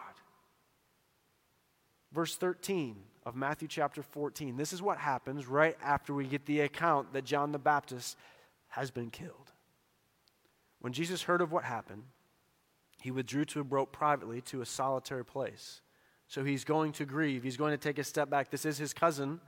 [2.10, 2.96] Verse 13
[3.28, 4.56] of Matthew chapter 14.
[4.56, 8.16] This is what happens right after we get the account that John the Baptist
[8.68, 9.52] has been killed.
[10.80, 12.04] When Jesus heard of what happened,
[13.02, 15.82] he withdrew to a boat privately to a solitary place.
[16.26, 17.42] So he's going to grieve.
[17.42, 18.50] He's going to take a step back.
[18.50, 19.40] This is his cousin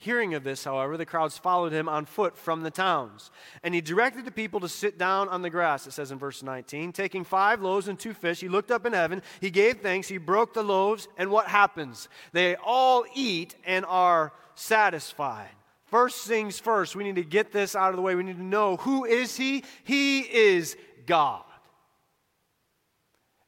[0.00, 3.32] Hearing of this, however, the crowds followed him on foot from the towns.
[3.64, 6.40] And he directed the people to sit down on the grass, it says in verse
[6.40, 6.92] 19.
[6.92, 10.18] Taking five loaves and two fish, he looked up in heaven, he gave thanks, he
[10.18, 12.08] broke the loaves, and what happens?
[12.32, 15.50] They all eat and are satisfied.
[15.86, 18.14] First things first, we need to get this out of the way.
[18.14, 19.64] We need to know who is he?
[19.82, 21.42] He is God.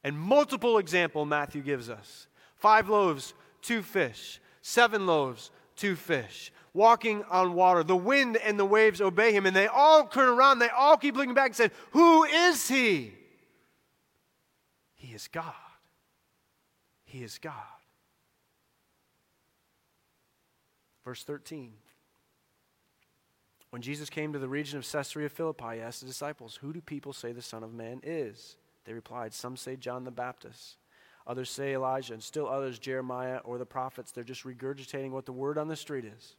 [0.02, 2.26] And multiple example Matthew gives us.
[2.56, 5.50] Five loaves, two fish, seven loaves,
[5.80, 7.82] two fish, walking on water.
[7.82, 10.58] The wind and the waves obey him, and they all turn around.
[10.58, 13.14] They all keep looking back and say, Who is he?
[14.94, 15.54] He is God.
[17.04, 17.54] He is God.
[21.04, 21.72] Verse 13.
[23.70, 26.80] When Jesus came to the region of Caesarea Philippi, he asked the disciples, Who do
[26.80, 28.56] people say the Son of Man is?
[28.84, 30.79] They replied, Some say John the Baptist
[31.30, 34.10] Others say Elijah, and still others Jeremiah or the prophets.
[34.10, 36.34] They're just regurgitating what the word on the street is.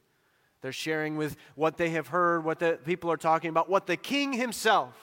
[0.59, 3.95] They're sharing with what they have heard, what the people are talking about, what the
[3.95, 4.93] king himself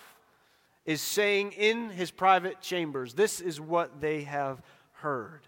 [0.85, 3.15] is saying in his private chambers.
[3.15, 4.61] This is what they have
[4.93, 5.41] heard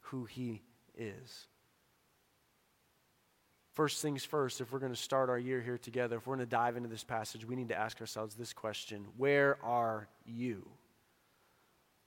[0.00, 0.62] who he
[0.98, 1.46] is.
[3.74, 6.44] First things first, if we're going to start our year here together, if we're going
[6.44, 10.66] to dive into this passage, we need to ask ourselves this question Where are you?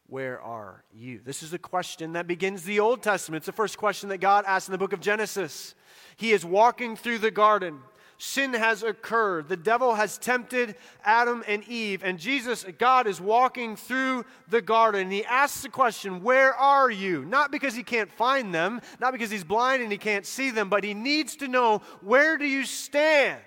[0.09, 1.21] Where are you?
[1.23, 3.41] This is a question that begins the Old Testament.
[3.41, 5.75] It's the first question that God asked in the book of Genesis.
[6.17, 7.79] He is walking through the garden
[8.19, 9.47] sin has occurred.
[9.47, 15.03] The devil has tempted Adam and Eve, and Jesus, God, is walking through the garden.
[15.03, 17.25] And He asks the question, Where are you?
[17.25, 20.69] Not because he can't find them, not because he's blind and he can't see them,
[20.69, 23.39] but he needs to know, Where do you stand?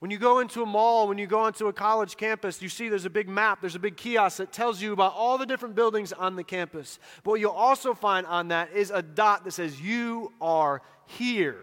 [0.00, 2.88] When you go into a mall, when you go onto a college campus, you see
[2.88, 5.74] there's a big map, there's a big kiosk that tells you about all the different
[5.74, 6.98] buildings on the campus.
[7.22, 11.58] But what you'll also find on that is a dot that says, You are here.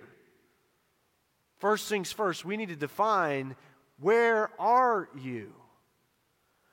[1.58, 3.56] First things first, we need to define
[4.00, 5.52] where are you?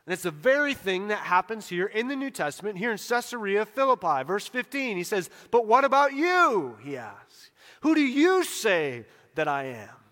[0.06, 3.64] And it's the very thing that happens here in the New Testament, here in Caesarea
[3.64, 4.22] Philippi.
[4.24, 6.76] Verse 15, he says, But what about you?
[6.82, 7.50] He asks.
[7.80, 10.03] Who do you say that I am?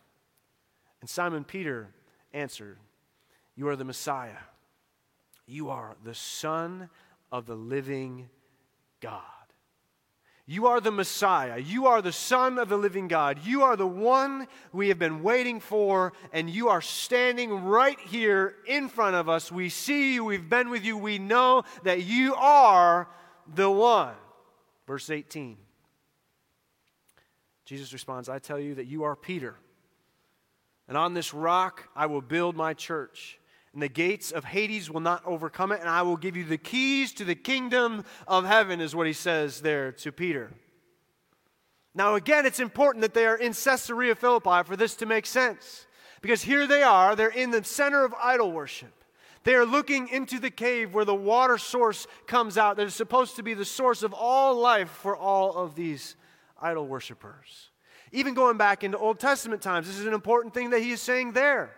[1.03, 1.89] And Simon Peter
[2.33, 2.79] answered,
[3.57, 4.39] You are the Messiah.
[5.47, 6.89] You are the Son
[7.31, 8.31] of the living
[9.01, 9.21] God.
[10.47, 11.59] You are the Messiah.
[11.59, 13.41] You are the Son of the living God.
[13.45, 18.55] You are the one we have been waiting for, and you are standing right here
[18.67, 19.53] in front of us.
[19.53, 20.25] We see you.
[20.25, 20.97] We've been with you.
[20.97, 23.09] We know that you are
[23.53, 24.15] the one.
[24.87, 25.57] Verse 18.
[27.65, 29.57] Jesus responds, I tell you that you are Peter,
[30.89, 33.39] and on this rock I will build my church
[33.73, 36.59] and the gates of Hades will not overcome it, and I will give you the
[36.59, 40.53] keys to the kingdom of heaven, is what he says there to Peter.
[41.95, 45.87] Now, again, it's important that they are in Caesarea Philippi for this to make sense.
[46.21, 48.93] Because here they are, they're in the center of idol worship.
[49.45, 53.37] They are looking into the cave where the water source comes out that is supposed
[53.37, 56.15] to be the source of all life for all of these
[56.61, 57.72] idol worshippers.
[58.13, 61.01] Even going back into Old Testament times, this is an important thing that he is
[61.01, 61.75] saying there.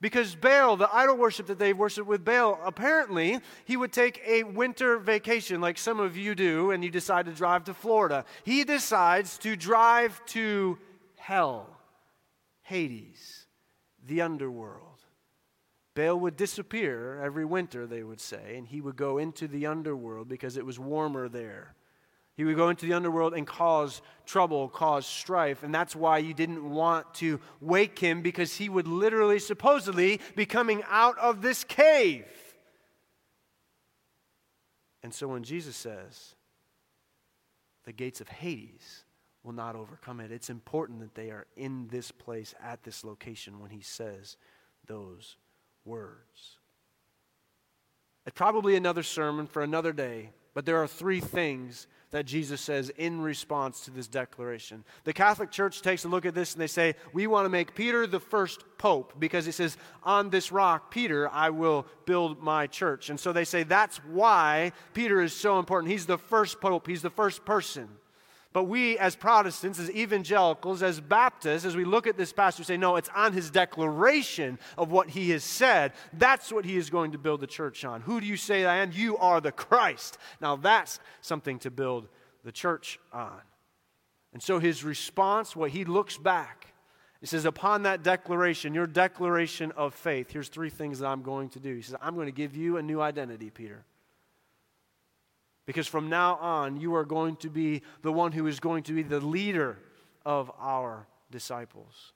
[0.00, 4.44] Because Baal, the idol worship that they worshiped with Baal, apparently he would take a
[4.44, 8.24] winter vacation like some of you do, and you decide to drive to Florida.
[8.44, 10.78] He decides to drive to
[11.16, 11.68] hell,
[12.62, 13.46] Hades,
[14.06, 14.84] the underworld.
[15.94, 20.28] Baal would disappear every winter, they would say, and he would go into the underworld
[20.28, 21.74] because it was warmer there.
[22.38, 25.64] He would go into the underworld and cause trouble, cause strife.
[25.64, 30.46] And that's why you didn't want to wake him because he would literally, supposedly, be
[30.46, 32.26] coming out of this cave.
[35.02, 36.36] And so when Jesus says,
[37.84, 39.02] the gates of Hades
[39.42, 43.58] will not overcome it, it's important that they are in this place at this location
[43.58, 44.36] when he says
[44.86, 45.36] those
[45.84, 46.58] words.
[48.24, 52.90] It's probably another sermon for another day, but there are three things that Jesus says
[52.96, 54.84] in response to this declaration.
[55.04, 57.74] The Catholic Church takes a look at this and they say, We want to make
[57.74, 62.66] Peter the first pope because he says, On this rock, Peter, I will build my
[62.66, 63.10] church.
[63.10, 65.92] And so they say that's why Peter is so important.
[65.92, 67.88] He's the first pope, he's the first person.
[68.58, 72.76] But we, as Protestants, as evangelicals, as Baptists, as we look at this passage, say,
[72.76, 75.92] no, it's on his declaration of what he has said.
[76.12, 78.00] That's what he is going to build the church on.
[78.00, 78.90] Who do you say I am?
[78.92, 80.18] You are the Christ.
[80.40, 82.08] Now, that's something to build
[82.42, 83.40] the church on.
[84.32, 86.66] And so his response, what he looks back,
[87.20, 91.50] he says, Upon that declaration, your declaration of faith, here's three things that I'm going
[91.50, 91.76] to do.
[91.76, 93.84] He says, I'm going to give you a new identity, Peter.
[95.68, 98.94] Because from now on, you are going to be the one who is going to
[98.94, 99.76] be the leader
[100.24, 102.14] of our disciples.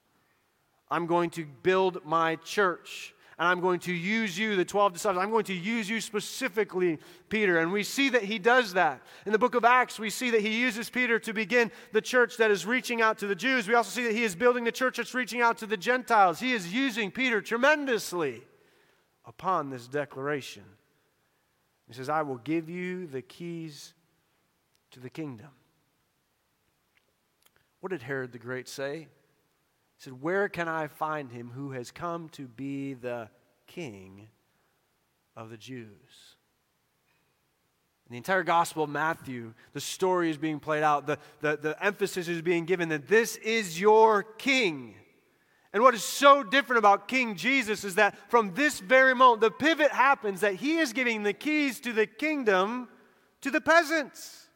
[0.90, 3.14] I'm going to build my church.
[3.38, 5.22] And I'm going to use you, the 12 disciples.
[5.22, 7.58] I'm going to use you specifically, Peter.
[7.58, 9.02] And we see that he does that.
[9.26, 12.38] In the book of Acts, we see that he uses Peter to begin the church
[12.38, 13.68] that is reaching out to the Jews.
[13.68, 16.40] We also see that he is building the church that's reaching out to the Gentiles.
[16.40, 18.44] He is using Peter tremendously
[19.26, 20.64] upon this declaration.
[21.92, 23.92] He says, I will give you the keys
[24.92, 25.50] to the kingdom.
[27.80, 29.00] What did Herod the Great say?
[29.00, 29.08] He
[29.98, 33.28] said, Where can I find him who has come to be the
[33.66, 34.28] king
[35.36, 36.36] of the Jews?
[38.08, 41.06] The entire Gospel of Matthew, the story is being played out.
[41.06, 44.94] The, the, the emphasis is being given that this is your king.
[45.72, 49.50] And what is so different about King Jesus is that from this very moment, the
[49.50, 52.88] pivot happens that he is giving the keys to the kingdom
[53.40, 54.48] to the peasants.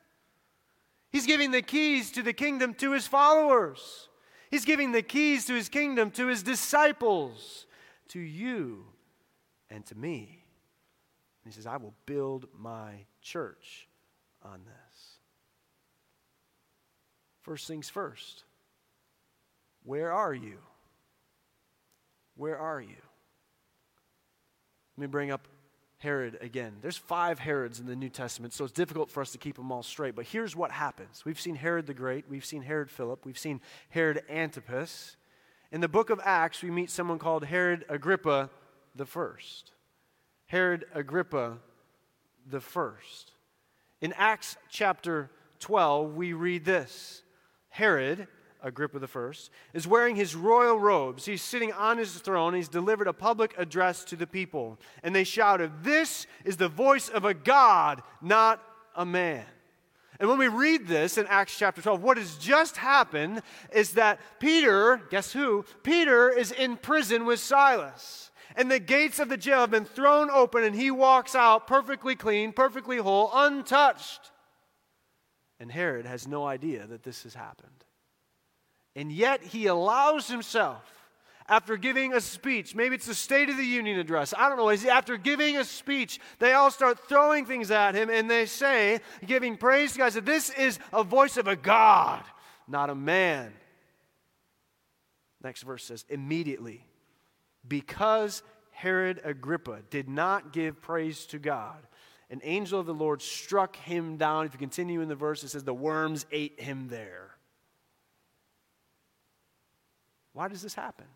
[1.10, 4.08] He's giving the keys to the kingdom to his followers.
[4.50, 7.66] He's giving the keys to his kingdom to his disciples,
[8.08, 8.84] to you
[9.70, 10.44] and to me.
[11.44, 13.88] And he says, I will build my church
[14.42, 15.16] on this.
[17.40, 18.44] First things first.
[19.84, 20.58] Where are you?
[22.36, 22.96] Where are you?
[24.96, 25.48] Let me bring up
[25.98, 26.74] Herod again.
[26.82, 29.72] There's five Herods in the New Testament, so it's difficult for us to keep them
[29.72, 30.14] all straight.
[30.14, 33.60] But here's what happens we've seen Herod the Great, we've seen Herod Philip, we've seen
[33.88, 35.16] Herod Antipas.
[35.72, 38.50] In the book of Acts, we meet someone called Herod Agrippa
[38.94, 39.72] the First.
[40.46, 41.58] Herod Agrippa
[42.48, 43.32] the First.
[44.00, 47.22] In Acts chapter 12, we read this
[47.68, 48.28] Herod,
[48.66, 49.32] Agrippa I,
[49.72, 51.24] is wearing his royal robes.
[51.24, 52.52] He's sitting on his throne.
[52.52, 54.78] He's delivered a public address to the people.
[55.04, 58.60] And they shouted, This is the voice of a God, not
[58.96, 59.46] a man.
[60.18, 64.18] And when we read this in Acts chapter 12, what has just happened is that
[64.40, 65.64] Peter, guess who?
[65.82, 68.32] Peter is in prison with Silas.
[68.56, 72.16] And the gates of the jail have been thrown open, and he walks out perfectly
[72.16, 74.32] clean, perfectly whole, untouched.
[75.60, 77.75] And Herod has no idea that this has happened.
[78.96, 80.82] And yet he allows himself,
[81.48, 84.68] after giving a speech, maybe it's the State of the Union address, I don't know,
[84.90, 89.56] after giving a speech, they all start throwing things at him and they say, giving
[89.56, 92.24] praise to God, that this is a voice of a God,
[92.66, 93.52] not a man.
[95.40, 96.84] Next verse says, immediately,
[97.68, 101.86] because Herod Agrippa did not give praise to God,
[102.28, 104.46] an angel of the Lord struck him down.
[104.46, 107.35] If you continue in the verse, it says, the worms ate him there.
[110.36, 111.06] Why does this happen?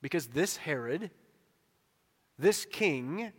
[0.00, 1.10] Because this Herod,
[2.38, 3.30] this king,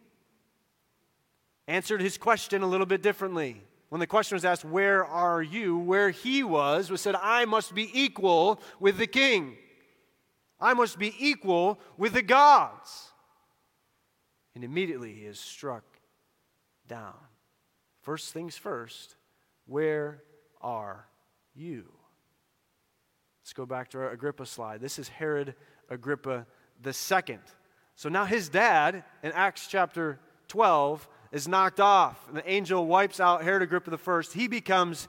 [1.67, 3.63] answered his question a little bit differently.
[3.89, 5.80] When the question was asked, Where are you?
[5.80, 9.58] where he was, was said, I must be equal with the king.
[10.60, 13.08] I must be equal with the gods.
[14.53, 15.86] And immediately he is struck
[16.88, 17.15] down.
[18.03, 19.15] First things first,
[19.65, 20.21] where
[20.62, 21.08] are
[21.56, 21.96] you?
[23.47, 24.81] Let's go back to our Agrippa slide.
[24.81, 25.55] This is Herod
[25.89, 26.45] Agrippa
[26.86, 27.39] II.
[27.95, 32.27] So now his dad in Acts chapter 12 is knocked off.
[32.27, 34.33] And the angel wipes out Herod Agrippa first.
[34.33, 35.07] He becomes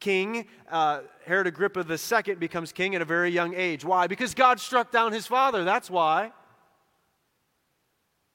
[0.00, 0.46] king.
[0.70, 3.84] Uh, Herod Agrippa II becomes king at a very young age.
[3.84, 4.06] Why?
[4.06, 5.62] Because God struck down his father.
[5.62, 6.32] That's why.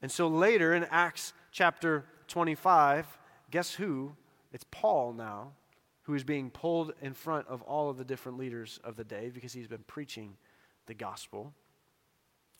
[0.03, 3.07] And so later in Acts chapter 25,
[3.49, 4.15] guess who?
[4.53, 5.53] It's Paul now
[6.09, 9.29] who is being pulled in front of all of the different leaders of the day
[9.31, 10.35] because he's been preaching
[10.87, 11.53] the gospel.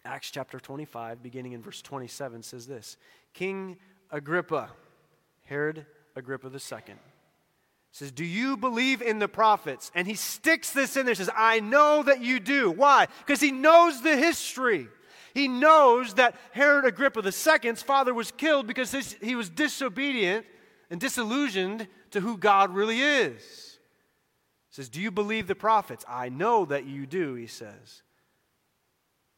[0.06, 2.96] Acts chapter 25, beginning in verse 27, says this
[3.34, 3.78] King
[4.12, 4.70] Agrippa,
[5.46, 6.94] Herod Agrippa II,
[7.92, 9.92] says, Do you believe in the prophets?
[9.96, 12.70] And he sticks this in there, says, I know that you do.
[12.70, 13.08] Why?
[13.26, 14.90] Because he knows the history.
[15.34, 18.92] He knows that Herod Agrippa II's father was killed because
[19.24, 20.46] he was disobedient
[20.92, 23.80] and disillusioned to who God really is.
[24.70, 26.06] He says, Do you believe the prophets?
[26.08, 28.04] I know that you do, he says.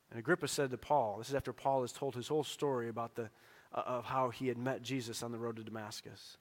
[0.10, 3.16] And Agrippa said to Paul, this is after Paul has told his whole story about
[3.16, 3.30] the,
[3.74, 6.38] uh, of how he had met Jesus on the road to Damascus.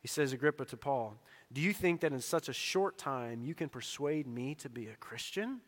[0.00, 1.18] He says, Agrippa to Paul,
[1.52, 4.86] Do you think that in such a short time you can persuade me to be
[4.86, 5.60] a Christian?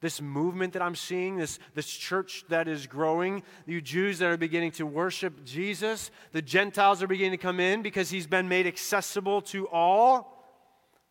[0.00, 4.36] This movement that I'm seeing, this, this church that is growing, you Jews that are
[4.36, 8.66] beginning to worship Jesus, the Gentiles are beginning to come in because he's been made
[8.66, 10.46] accessible to all.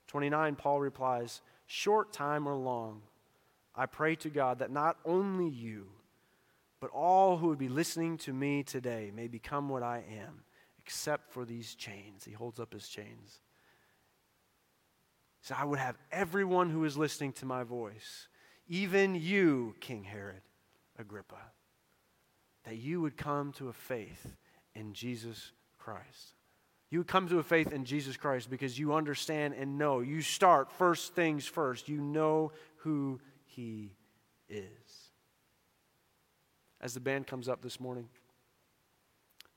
[0.07, 3.01] 29, Paul replies, Short time or long,
[3.75, 5.87] I pray to God that not only you,
[6.79, 10.41] but all who would be listening to me today may become what I am,
[10.79, 12.23] except for these chains.
[12.25, 13.39] He holds up his chains.
[15.41, 18.27] So I would have everyone who is listening to my voice
[18.69, 20.41] even you, King Herod
[20.97, 21.41] Agrippa,
[22.63, 24.35] that you would come to a faith
[24.75, 26.35] in Jesus Christ.
[26.91, 29.99] You would come to a faith in Jesus Christ because you understand and know.
[29.99, 31.89] You start first things first.
[31.89, 33.95] You know who He
[34.47, 34.65] is.
[36.81, 38.07] As the band comes up this morning,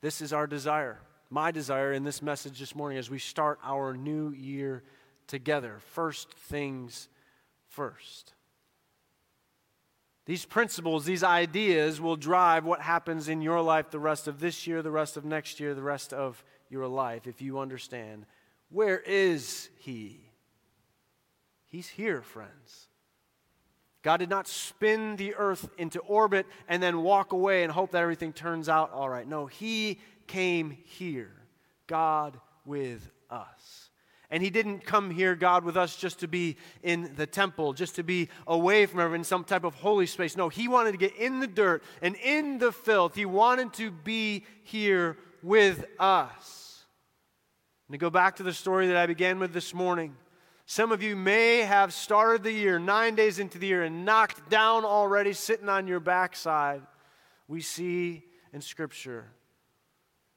[0.01, 3.95] this is our desire, my desire in this message this morning as we start our
[3.95, 4.83] new year
[5.27, 5.77] together.
[5.79, 7.07] First things
[7.69, 8.33] first.
[10.25, 14.65] These principles, these ideas will drive what happens in your life the rest of this
[14.65, 18.25] year, the rest of next year, the rest of your life if you understand
[18.69, 20.19] where is He?
[21.67, 22.87] He's here, friends.
[24.01, 28.01] God did not spin the earth into orbit and then walk away and hope that
[28.01, 29.27] everything turns out all right.
[29.27, 31.31] No, He came here,
[31.87, 33.82] God with us.
[34.33, 37.97] And he didn't come here, God, with us just to be in the temple, just
[37.97, 40.35] to be away from everyone in some type of holy space.
[40.35, 43.13] No, he wanted to get in the dirt and in the filth.
[43.13, 46.83] He wanted to be here with us.
[47.87, 50.15] And to go back to the story that I began with this morning,
[50.65, 54.49] some of you may have started the year, nine days into the year, and knocked
[54.49, 56.81] down already, sitting on your backside.
[57.47, 59.25] We see in Scripture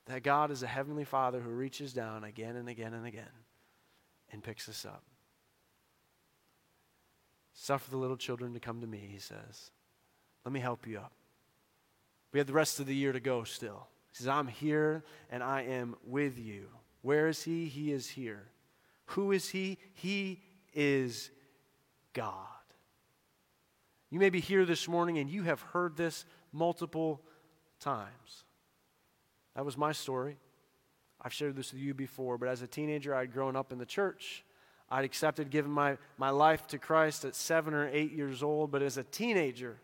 [0.04, 3.24] that God is a heavenly Father who reaches down again and again and again
[4.36, 5.02] and picks us up.
[7.54, 9.70] Suffer the little children to come to me, he says.
[10.44, 11.12] Let me help you up.
[12.32, 13.88] We have the rest of the year to go still.
[14.10, 16.66] He says, I'm here and I am with you.
[17.00, 17.64] Where is he?
[17.64, 18.50] He is here.
[19.06, 19.78] Who is he?
[19.94, 20.42] He
[20.74, 21.30] is
[22.12, 22.34] God.
[24.10, 27.22] You may be here this morning and you have heard this multiple
[27.80, 28.44] times.
[29.54, 30.36] That was my story.
[31.26, 33.84] I've shared this with you before, but as a teenager, I'd grown up in the
[33.84, 34.44] church.
[34.88, 38.80] I'd accepted giving my, my life to Christ at seven or eight years old, but
[38.80, 39.76] as a teenager,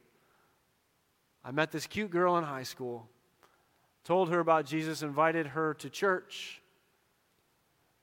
[1.45, 3.09] I met this cute girl in high school,
[4.05, 6.63] told her about Jesus, invited her to church,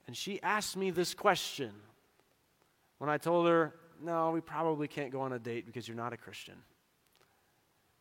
[0.06, 1.72] and she asked me this question
[2.98, 3.74] when I told her,
[4.04, 6.56] No, we probably can't go on a date because you're not a Christian.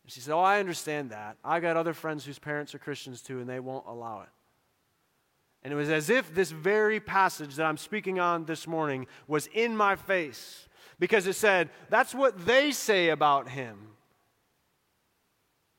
[0.03, 1.37] And she said, Oh, I understand that.
[1.45, 4.29] I got other friends whose parents are Christians too, and they won't allow it.
[5.63, 9.47] And it was as if this very passage that I'm speaking on this morning was
[9.47, 10.67] in my face
[10.99, 13.77] because it said, That's what they say about him.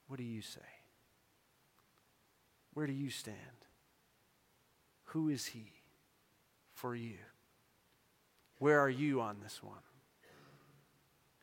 [0.09, 0.61] What do you say?
[2.75, 3.37] Where do you stand?
[5.07, 5.73] Who is he
[6.73, 7.19] for you?
[8.59, 9.79] Where are you on this one?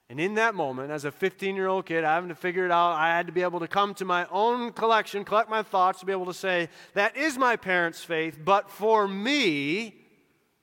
[0.09, 2.93] And in that moment, as a 15 year old kid, having to figure it out,
[2.93, 6.05] I had to be able to come to my own collection, collect my thoughts, to
[6.05, 9.95] be able to say, that is my parents' faith, but for me,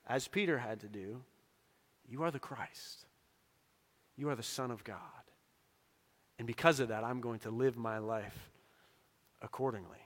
[0.07, 1.21] as Peter had to do,
[2.09, 3.05] you are the Christ.
[4.17, 4.99] You are the Son of God.
[6.39, 8.51] And because of that, I'm going to live my life
[9.43, 9.99] accordingly.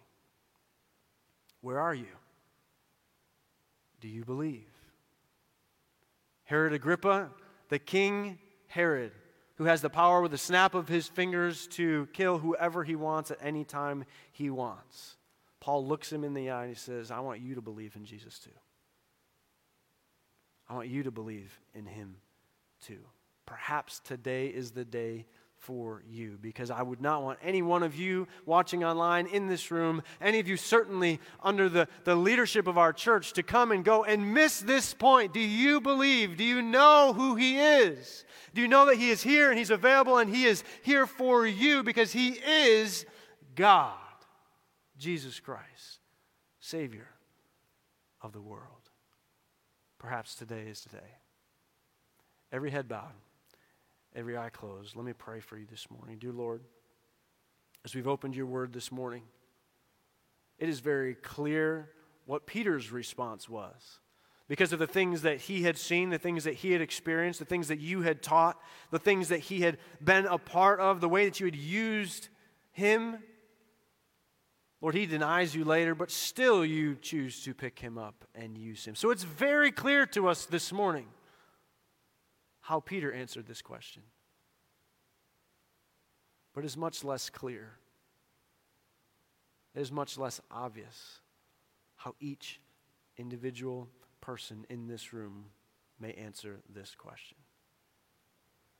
[1.60, 2.06] Where are you?
[4.00, 4.66] Do you believe?
[6.44, 7.30] Herod Agrippa,
[7.68, 9.12] the king Herod,
[9.58, 13.30] who has the power with a snap of his fingers to kill whoever he wants
[13.30, 15.16] at any time he wants.
[15.60, 18.04] Paul looks him in the eye and he says, I want you to believe in
[18.04, 18.50] Jesus too.
[20.68, 22.16] I want you to believe in him
[22.86, 23.00] too.
[23.46, 25.26] Perhaps today is the day
[25.58, 29.70] for you because I would not want any one of you watching online in this
[29.70, 33.84] room, any of you certainly under the, the leadership of our church, to come and
[33.84, 35.34] go and miss this point.
[35.34, 36.36] Do you believe?
[36.36, 38.24] Do you know who He is?
[38.54, 41.46] Do you know that He is here and He's available and He is here for
[41.46, 43.04] you because He is
[43.54, 43.94] God,
[44.96, 46.00] Jesus Christ,
[46.60, 47.08] Savior
[48.22, 48.62] of the world?
[49.98, 51.16] Perhaps today is today.
[52.52, 53.12] Every head bowed,
[54.18, 54.96] every eye closed.
[54.96, 56.18] Let me pray for you this morning.
[56.18, 56.60] Dear Lord,
[57.84, 59.22] as we've opened your word this morning,
[60.58, 61.90] it is very clear
[62.26, 64.00] what Peter's response was
[64.48, 67.44] because of the things that he had seen, the things that he had experienced, the
[67.44, 68.60] things that you had taught,
[68.90, 72.28] the things that he had been a part of, the way that you had used
[72.72, 73.18] him.
[74.80, 78.84] Lord, he denies you later, but still you choose to pick him up and use
[78.84, 78.96] him.
[78.96, 81.06] So it's very clear to us this morning
[82.68, 84.02] how Peter answered this question.
[86.54, 87.78] But it's much less clear,
[89.74, 91.20] it is much less obvious
[91.96, 92.60] how each
[93.16, 93.88] individual
[94.20, 95.46] person in this room
[95.98, 97.38] may answer this question.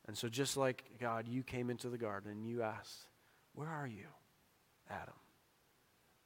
[0.07, 3.07] And so, just like God, you came into the garden and you asked,
[3.55, 4.05] Where are you,
[4.87, 5.15] Adam?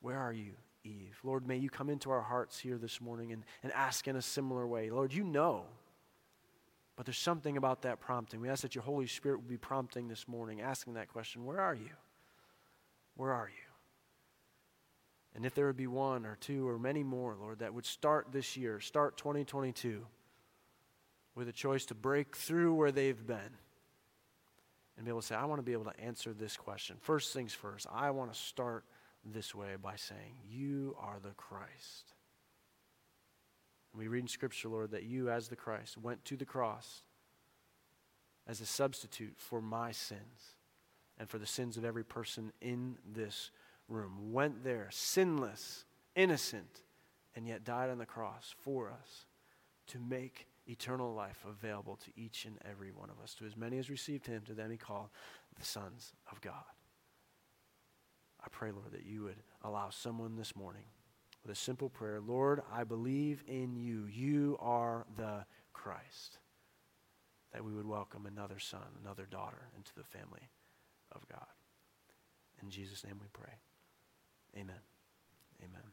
[0.01, 0.51] Where are you,
[0.84, 1.18] Eve?
[1.24, 4.22] Lord, may you come into our hearts here this morning and, and ask in a
[4.22, 4.89] similar way.
[4.89, 5.64] Lord, you know.
[6.96, 8.39] But there's something about that prompting.
[8.39, 11.60] We ask that your Holy Spirit would be prompting this morning, asking that question Where
[11.60, 11.89] are you?
[13.16, 13.64] Where are you?
[15.36, 18.28] And if there would be one or two or many more, Lord, that would start
[18.32, 20.06] this year, start 2022,
[21.34, 23.58] with a choice to break through where they've been
[24.96, 26.98] and be able to say, I want to be able to answer this question.
[27.02, 28.86] First things first, I want to start
[29.26, 32.14] this way by saying, You are the Christ.
[33.96, 37.04] We read in Scripture, Lord, that you, as the Christ, went to the cross
[38.48, 40.56] as a substitute for my sins
[41.18, 43.52] and for the sins of every person in this
[43.88, 45.86] room, went there, sinless,
[46.16, 46.82] innocent,
[47.36, 49.26] and yet died on the cross for us
[49.88, 53.36] to make eternal life available to each and every one of us.
[53.36, 55.10] To as many as received him, to them he called
[55.60, 56.64] the sons of God.
[58.44, 60.84] I pray, Lord, that you would allow someone this morning
[61.44, 64.06] with a simple prayer Lord, I believe in you.
[64.06, 66.39] You are the Christ.
[67.52, 70.50] That we would welcome another son, another daughter into the family
[71.12, 71.46] of God.
[72.62, 73.54] In Jesus' name we pray.
[74.56, 74.82] Amen.
[75.62, 75.93] Amen.